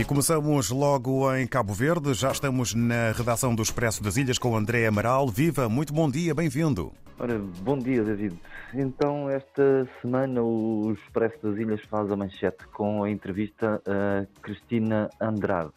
E 0.00 0.04
começamos 0.04 0.70
logo 0.70 1.30
em 1.36 1.46
Cabo 1.46 1.74
Verde. 1.74 2.14
Já 2.14 2.32
estamos 2.32 2.74
na 2.74 3.12
redação 3.12 3.54
do 3.54 3.62
Expresso 3.62 4.02
das 4.02 4.16
Ilhas 4.16 4.38
com 4.38 4.56
André 4.56 4.86
Amaral. 4.86 5.28
Viva, 5.28 5.68
muito 5.68 5.92
bom 5.92 6.10
dia, 6.10 6.34
bem-vindo. 6.34 6.90
Ora, 7.18 7.38
bom 7.38 7.76
dia, 7.76 8.02
David. 8.02 8.34
Então, 8.72 9.28
esta 9.28 9.86
semana 10.00 10.42
o 10.42 10.90
Expresso 10.94 11.36
das 11.42 11.58
Ilhas 11.58 11.82
faz 11.82 12.10
a 12.10 12.16
manchete 12.16 12.66
com 12.68 13.04
a 13.04 13.10
entrevista 13.10 13.82
a 13.86 14.26
Cristina 14.40 15.10
Andrade, 15.20 15.74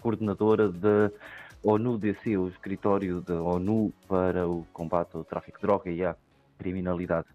coordenadora 0.00 0.68
da 0.68 1.12
ONU-DC, 1.62 2.36
o 2.36 2.48
escritório 2.48 3.20
da 3.20 3.40
ONU 3.40 3.92
para 4.08 4.44
o 4.48 4.66
combate 4.72 5.14
ao 5.14 5.22
tráfico 5.22 5.60
de 5.60 5.62
droga 5.62 5.88
e 5.88 6.04
à 6.04 6.16
criminalidade. 6.58 7.28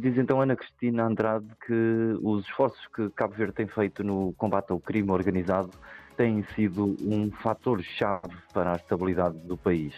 Diz 0.00 0.16
então 0.16 0.40
Ana 0.40 0.56
Cristina 0.56 1.04
Andrade 1.04 1.46
que 1.66 2.18
os 2.22 2.44
esforços 2.44 2.86
que 2.94 3.10
Cabo 3.10 3.34
Verde 3.34 3.52
tem 3.52 3.66
feito 3.66 4.02
no 4.02 4.32
combate 4.32 4.70
ao 4.70 4.80
crime 4.80 5.10
organizado 5.10 5.70
têm 6.16 6.42
sido 6.54 6.96
um 7.02 7.30
fator-chave 7.30 8.36
para 8.52 8.72
a 8.72 8.76
estabilidade 8.76 9.38
do 9.38 9.56
país. 9.56 9.94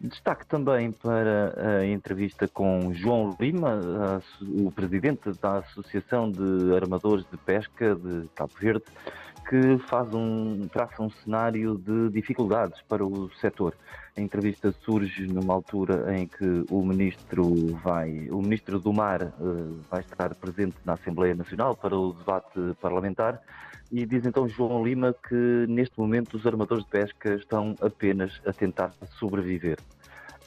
Destaque 0.00 0.46
também 0.46 0.92
para 0.92 1.80
a 1.80 1.86
entrevista 1.86 2.46
com 2.46 2.94
João 2.94 3.36
Lima, 3.40 3.80
o 4.40 4.70
presidente 4.70 5.32
da 5.40 5.58
Associação 5.58 6.30
de 6.30 6.72
Armadores 6.74 7.26
de 7.30 7.36
Pesca 7.36 7.96
de 7.96 8.28
Cabo 8.34 8.52
Verde, 8.60 8.84
que 9.48 9.78
faz 9.88 10.12
um, 10.12 10.68
traça 10.68 11.02
um 11.02 11.08
cenário 11.08 11.78
de 11.78 12.10
dificuldades 12.10 12.82
para 12.82 13.04
o 13.04 13.30
setor. 13.40 13.74
A 14.14 14.20
entrevista 14.20 14.74
surge 14.82 15.26
numa 15.26 15.54
altura 15.54 16.14
em 16.14 16.26
que 16.26 16.64
o 16.70 16.84
ministro 16.84 17.74
vai, 17.82 18.28
o 18.30 18.42
ministro 18.42 18.78
do 18.78 18.92
Mar 18.92 19.22
uh, 19.22 19.80
vai 19.90 20.00
estar 20.00 20.34
presente 20.34 20.76
na 20.84 20.92
Assembleia 20.92 21.34
Nacional 21.34 21.74
para 21.74 21.96
o 21.96 22.12
debate 22.12 22.60
parlamentar 22.80 23.40
e 23.90 24.04
diz 24.04 24.26
então 24.26 24.46
João 24.46 24.84
Lima 24.84 25.14
que 25.26 25.66
neste 25.66 25.98
momento 25.98 26.34
os 26.36 26.46
armadores 26.46 26.84
de 26.84 26.90
pesca 26.90 27.34
estão 27.34 27.74
apenas 27.80 28.40
a 28.46 28.52
tentar 28.52 28.92
sobreviver. 29.18 29.78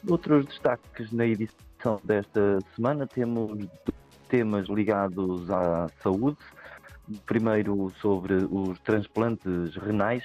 Outros 0.08 0.46
destaques 0.46 1.10
na 1.10 1.26
edição 1.26 2.00
desta 2.04 2.58
semana 2.76 3.06
temos 3.06 3.66
temas 4.28 4.68
ligados 4.68 5.50
à 5.50 5.88
saúde. 6.02 6.38
Primeiro 7.26 7.92
sobre 8.00 8.34
os 8.50 8.78
transplantes 8.80 9.74
renais, 9.76 10.24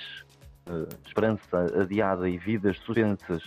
uh, 0.67 0.87
esperança 1.05 1.65
adiada 1.81 2.29
e 2.29 2.37
vidas 2.37 2.77
suspensas 2.77 3.43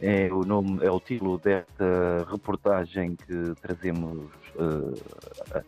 é 0.00 0.32
o 0.32 0.44
nome, 0.44 0.84
é 0.84 0.90
o 0.90 1.00
título 1.00 1.38
desta 1.38 2.26
reportagem 2.30 3.16
que 3.16 3.54
trazemos 3.62 4.28
uh, 4.56 4.92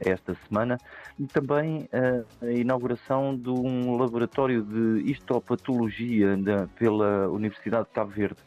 esta 0.00 0.36
semana 0.46 0.78
e 1.18 1.26
também 1.26 1.88
uh, 1.92 2.44
a 2.44 2.50
inauguração 2.50 3.36
de 3.36 3.48
um 3.48 3.96
laboratório 3.96 4.62
de 4.62 5.10
histopatologia 5.10 6.36
pela 6.76 7.28
Universidade 7.28 7.86
de 7.88 7.94
Cabo 7.94 8.10
Verde. 8.10 8.38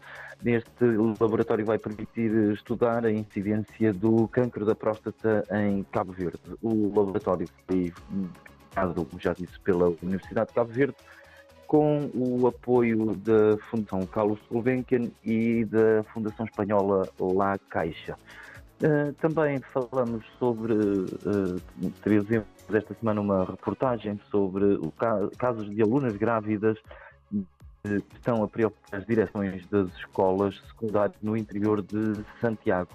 Neste 0.42 0.86
laboratório 1.20 1.66
vai 1.66 1.78
permitir 1.78 2.32
estudar 2.54 3.06
a 3.06 3.12
incidência 3.12 3.92
do 3.92 4.28
cancro 4.30 4.66
da 4.66 4.74
próstata 4.74 5.44
em 5.52 5.84
Cabo 5.92 6.14
Verde. 6.14 6.40
O 6.62 6.88
laboratório 6.96 7.48
foi 7.68 7.94
criado, 8.72 9.06
como 9.06 9.22
já 9.22 9.34
disse, 9.34 9.60
pela 9.60 9.90
Universidade 10.02 10.48
de 10.48 10.56
Cabo 10.56 10.72
Verde 10.72 10.96
com 11.68 12.10
o 12.16 12.48
apoio 12.48 13.16
da 13.18 13.56
Fundação 13.70 14.04
Carlos 14.08 14.40
Gulbenkian 14.50 15.12
e 15.24 15.66
da 15.66 16.04
Fundação 16.12 16.46
Espanhola 16.46 17.08
La 17.20 17.60
Caixa. 17.70 18.18
Uh, 18.82 19.14
também 19.22 19.60
falamos 19.74 20.26
sobre, 20.40 20.74
uh, 20.74 21.62
exemplos 22.08 22.48
esta 22.74 22.96
semana 22.96 23.22
uma 23.22 23.44
reportagem 23.44 24.20
sobre 24.32 24.80
casos 25.38 25.70
de 25.70 25.82
alunas 25.82 26.16
grávidas 26.16 26.78
estão 27.84 28.44
a 28.44 28.48
preocupar 28.48 29.00
as 29.00 29.06
direções 29.06 29.66
das 29.68 29.88
escolas 29.98 30.56
secundárias 30.68 31.18
no 31.22 31.38
interior 31.38 31.82
de 31.82 32.24
Santiago. 32.42 32.92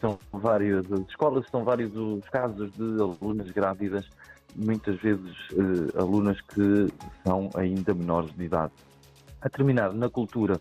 São 0.00 0.18
várias 0.32 0.90
as 0.92 1.00
escolas, 1.08 1.46
são 1.50 1.64
vários 1.64 1.94
os 1.96 2.28
casos 2.28 2.70
de 2.72 3.00
alunas 3.00 3.50
grávidas 3.50 4.08
muitas 4.56 5.00
vezes 5.00 5.34
uh, 5.52 6.00
alunas 6.00 6.40
que 6.40 6.88
são 7.24 7.50
ainda 7.54 7.94
menores 7.94 8.32
de 8.34 8.44
idade. 8.44 8.72
A 9.40 9.48
terminar, 9.48 9.92
na 9.92 10.08
cultura, 10.08 10.60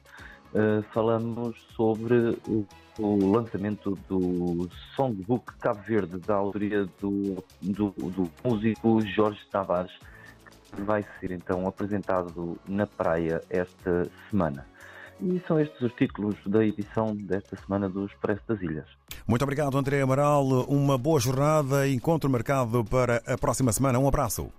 uh, 0.53 0.83
falamos 0.93 1.55
sobre 1.75 2.37
o, 2.47 2.65
o, 2.99 3.31
lançamento 3.31 3.97
do 4.09 4.67
Songbook 4.95 5.53
Cabo 5.59 5.81
Verde, 5.81 6.17
da 6.19 6.35
autoria 6.35 6.85
do, 6.99 7.43
do, 7.61 7.89
do 7.91 8.29
músico 8.43 9.01
Jorge 9.01 9.39
Tavares, 9.51 9.93
vai 10.81 11.05
ser 11.19 11.31
então 11.31 11.67
apresentado 11.67 12.57
na 12.67 12.87
praia 12.87 13.41
esta 13.49 14.09
semana. 14.29 14.65
E 15.21 15.41
são 15.47 15.59
estes 15.59 15.79
os 15.81 15.93
títulos 15.93 16.35
da 16.45 16.65
edição 16.65 17.15
desta 17.15 17.55
semana 17.55 17.87
do 17.87 18.05
Expresso 18.05 18.41
das 18.47 18.61
Ilhas. 18.61 18.87
Muito 19.25 19.43
obrigado, 19.43 19.77
André 19.77 20.01
Amaral. 20.01 20.45
Uma 20.67 20.97
boa 20.97 21.19
jornada. 21.19 21.87
Encontro 21.87 22.29
marcado 22.29 22.83
para 22.83 23.21
a 23.25 23.37
próxima 23.37 23.71
semana. 23.71 23.99
Um 23.99 24.07
abraço. 24.07 24.51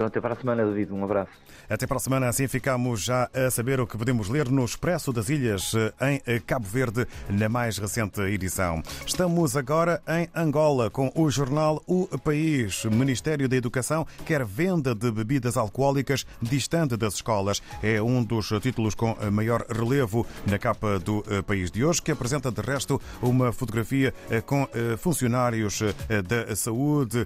Então, 0.00 0.06
até 0.06 0.18
para 0.18 0.32
a 0.32 0.36
semana, 0.36 0.64
David. 0.64 0.94
Um 0.94 1.04
abraço. 1.04 1.30
Até 1.68 1.86
para 1.86 1.98
a 1.98 2.00
semana, 2.00 2.26
assim 2.26 2.48
ficamos 2.48 3.02
já 3.02 3.28
a 3.34 3.50
saber 3.50 3.78
o 3.80 3.86
que 3.86 3.98
podemos 3.98 4.30
ler 4.30 4.48
no 4.48 4.64
Expresso 4.64 5.12
das 5.12 5.28
Ilhas, 5.28 5.74
em 6.00 6.40
Cabo 6.40 6.66
Verde, 6.66 7.06
na 7.28 7.50
mais 7.50 7.76
recente 7.76 8.18
edição. 8.22 8.82
Estamos 9.06 9.58
agora 9.58 10.02
em 10.08 10.26
Angola 10.34 10.88
com 10.88 11.12
o 11.14 11.30
jornal 11.30 11.82
O 11.86 12.08
País. 12.18 12.86
Ministério 12.86 13.46
da 13.46 13.56
Educação 13.56 14.06
quer 14.24 14.42
venda 14.42 14.94
de 14.94 15.10
bebidas 15.10 15.58
alcoólicas 15.58 16.26
distante 16.40 16.96
das 16.96 17.16
escolas. 17.16 17.60
É 17.82 18.00
um 18.00 18.24
dos 18.24 18.48
títulos 18.62 18.94
com 18.94 19.14
maior 19.30 19.66
relevo 19.68 20.26
na 20.46 20.58
capa 20.58 20.98
do 20.98 21.22
País 21.46 21.70
de 21.70 21.84
hoje, 21.84 22.00
que 22.00 22.10
apresenta, 22.10 22.50
de 22.50 22.62
resto, 22.62 22.98
uma 23.20 23.52
fotografia 23.52 24.14
com 24.46 24.66
funcionários 24.96 25.82
da 26.26 26.56
saúde 26.56 27.22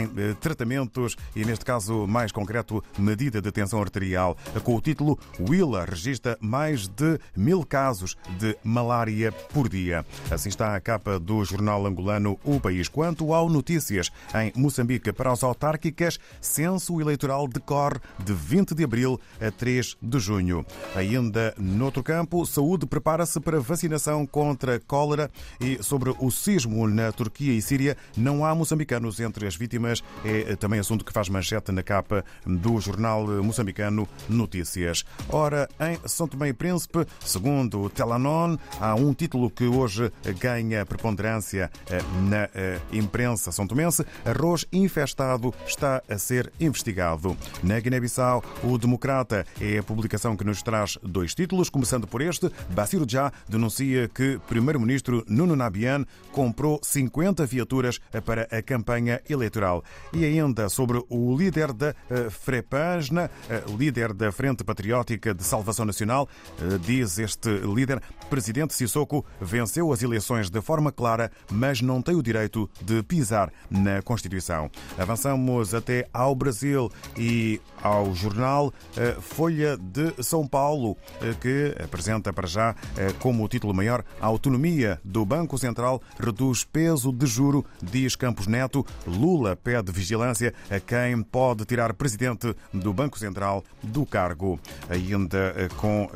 em 0.00 0.34
tratamentos 0.36 1.14
e, 1.34 1.44
neste 1.44 1.64
caso 1.64 2.05
mais 2.06 2.32
concreto, 2.32 2.82
medida 2.98 3.40
de 3.40 3.50
tensão 3.50 3.80
arterial, 3.80 4.36
com 4.62 4.76
o 4.76 4.80
título 4.80 5.18
Willa 5.40 5.84
registra 5.84 6.36
mais 6.40 6.88
de 6.88 7.18
mil 7.36 7.64
casos 7.64 8.16
de 8.38 8.56
malária 8.62 9.32
por 9.32 9.68
dia. 9.68 10.04
Assim 10.30 10.48
está 10.48 10.74
a 10.74 10.80
capa 10.80 11.18
do 11.18 11.44
jornal 11.44 11.86
angolano 11.86 12.38
O 12.44 12.60
País. 12.60 12.88
Quanto 12.88 13.32
ao 13.32 13.48
Notícias, 13.48 14.10
em 14.34 14.52
Moçambique, 14.54 15.12
para 15.12 15.32
as 15.32 15.42
autárquicas, 15.42 16.18
censo 16.40 17.00
eleitoral 17.00 17.48
decorre 17.48 18.00
de 18.24 18.32
20 18.32 18.74
de 18.74 18.84
abril 18.84 19.20
a 19.40 19.50
3 19.50 19.96
de 20.00 20.18
junho. 20.18 20.64
Ainda 20.94 21.54
noutro 21.58 22.02
campo, 22.02 22.44
saúde 22.46 22.86
prepara-se 22.86 23.40
para 23.40 23.60
vacinação 23.60 24.26
contra 24.26 24.80
cólera 24.80 25.30
e 25.60 25.82
sobre 25.82 26.14
o 26.18 26.30
sismo 26.30 26.86
na 26.88 27.12
Turquia 27.12 27.52
e 27.52 27.62
Síria, 27.62 27.96
não 28.16 28.44
há 28.44 28.54
moçambicanos 28.54 29.20
entre 29.20 29.46
as 29.46 29.56
vítimas. 29.56 30.02
É 30.24 30.56
também 30.56 30.80
assunto 30.80 31.04
que 31.04 31.12
faz 31.12 31.28
manchete 31.28 31.72
na 31.72 31.82
capa 31.86 32.24
do 32.44 32.80
jornal 32.80 33.26
moçambicano 33.42 34.08
Notícias. 34.28 35.04
Ora, 35.30 35.68
em 35.80 35.98
São 36.06 36.26
Tomé 36.26 36.48
e 36.48 36.52
Príncipe, 36.52 37.06
segundo 37.20 37.82
o 37.82 37.88
Telanon, 37.90 38.56
há 38.80 38.94
um 38.94 39.14
título 39.14 39.48
que 39.48 39.64
hoje 39.64 40.12
ganha 40.40 40.84
preponderância 40.84 41.70
eh, 41.88 42.02
na 42.28 42.48
eh, 42.54 42.80
imprensa 42.92 43.52
são 43.52 43.66
tomense. 43.66 44.04
Arroz 44.24 44.66
infestado 44.72 45.54
está 45.66 46.02
a 46.08 46.18
ser 46.18 46.52
investigado. 46.58 47.36
Na 47.62 47.78
Guiné-Bissau, 47.78 48.42
o 48.64 48.76
Democrata 48.78 49.46
é 49.60 49.78
a 49.78 49.82
publicação 49.82 50.36
que 50.36 50.44
nos 50.44 50.62
traz 50.62 50.98
dois 51.02 51.34
títulos, 51.34 51.70
começando 51.70 52.06
por 52.06 52.20
este. 52.20 52.50
Baciro 52.70 53.06
Já 53.08 53.32
denuncia 53.48 54.08
que 54.08 54.40
Primeiro-Ministro 54.48 55.24
Nuno 55.28 55.54
Nabian 55.54 56.04
comprou 56.32 56.80
50 56.82 57.46
viaturas 57.46 58.00
para 58.24 58.48
a 58.50 58.62
campanha 58.62 59.20
eleitoral. 59.28 59.84
E 60.12 60.24
ainda 60.24 60.68
sobre 60.68 61.02
o 61.08 61.36
líder 61.36 61.72
da 61.76 61.94
eh, 62.10 62.30
Frepasna, 62.30 63.30
líder 63.78 64.12
da 64.12 64.32
Frente 64.32 64.64
Patriótica 64.64 65.34
de 65.34 65.44
Salvação 65.44 65.84
Nacional, 65.84 66.28
eh, 66.60 66.78
diz 66.84 67.18
este 67.18 67.48
líder, 67.48 68.02
presidente 68.30 68.74
Sissoko 68.74 69.24
venceu 69.40 69.92
as 69.92 70.02
eleições 70.02 70.50
de 70.50 70.60
forma 70.60 70.90
clara, 70.90 71.30
mas 71.50 71.80
não 71.80 72.00
tem 72.00 72.14
o 72.14 72.22
direito 72.22 72.68
de 72.80 73.02
pisar 73.02 73.52
na 73.70 74.02
Constituição. 74.02 74.70
Avançamos 74.98 75.74
até 75.74 76.08
ao 76.12 76.34
Brasil 76.34 76.90
e 77.16 77.60
ao 77.82 78.14
jornal 78.14 78.72
eh, 78.96 79.16
Folha 79.20 79.76
de 79.76 80.22
São 80.22 80.46
Paulo, 80.46 80.96
eh, 81.20 81.34
que 81.40 81.74
apresenta 81.82 82.32
para 82.32 82.46
já 82.48 82.74
como 83.20 83.46
título 83.48 83.74
maior 83.74 84.04
a 84.20 84.26
autonomia 84.26 85.00
do 85.04 85.24
Banco 85.24 85.58
Central 85.58 86.00
reduz 86.18 86.64
peso 86.64 87.12
de 87.12 87.26
juro, 87.26 87.64
diz 87.82 88.16
Campos 88.16 88.46
Neto. 88.46 88.84
Lula 89.06 89.54
pede 89.56 89.92
vigilância 89.92 90.54
a 90.70 90.80
quem 90.80 91.22
pode 91.22 91.64
tirar 91.66 91.92
presidente 91.94 92.54
do 92.72 92.92
Banco 92.92 93.18
Central 93.18 93.64
do 93.82 94.06
cargo. 94.06 94.58
Ainda 94.88 95.54
com 95.76 96.08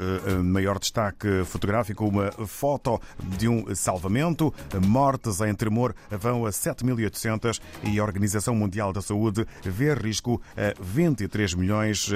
maior 0.42 0.78
destaque 0.78 1.44
fotográfico, 1.44 2.06
uma 2.06 2.30
foto 2.46 3.00
de 3.38 3.48
um 3.48 3.74
salvamento. 3.74 4.52
Mortes 4.86 5.40
em 5.40 5.54
tremor 5.54 5.94
vão 6.10 6.46
a 6.46 6.50
7.800 6.50 7.60
e 7.84 7.98
a 7.98 8.04
Organização 8.04 8.54
Mundial 8.54 8.92
da 8.92 9.02
Saúde 9.02 9.46
vê 9.62 9.92
risco 9.94 10.40
a 10.56 10.74
23 10.80 11.54
milhões. 11.54 12.10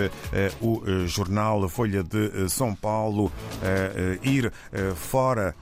O 0.60 0.82
jornal 1.06 1.68
Folha 1.68 2.02
de 2.02 2.48
São 2.48 2.74
Paulo 2.74 3.32
ir 4.22 4.52
fora 4.94 5.54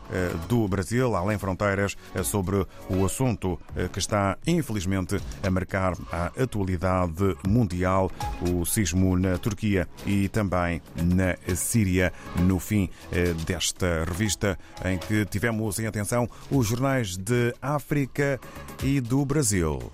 do 0.49 0.69
Brasil, 0.69 1.15
além 1.17 1.39
fronteiras, 1.39 1.97
sobre 2.25 2.67
o 2.89 3.05
assunto 3.05 3.59
que 3.93 3.99
está, 3.99 4.37
infelizmente, 4.47 5.21
a 5.43 5.51
marcar 5.51 5.95
a 6.11 6.27
atualidade 6.43 7.37
mundial, 7.63 8.11
o 8.51 8.65
sismo 8.67 9.17
na 9.17 9.39
Turquia 9.39 9.89
e 10.07 10.29
também 10.29 10.83
na 10.97 11.37
Síria, 11.55 12.13
no 12.41 12.59
fim 12.59 12.91
desta 13.47 14.05
revista 14.05 14.59
em 14.85 14.99
que 14.99 15.25
tivemos 15.27 15.79
em 15.79 15.87
atenção 15.87 16.29
os 16.51 16.67
jornais 16.67 17.17
de 17.17 17.55
África 17.61 18.41
e 18.83 19.01
do 19.01 19.25
Brasil. 19.25 19.93